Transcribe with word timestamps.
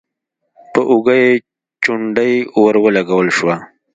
په 0.73 0.81
اوږه 0.91 1.15
يې 1.21 1.31
چونډۍ 1.83 2.33
ور 2.61 2.75
ولګول 2.85 3.27
شوه: 3.37 3.55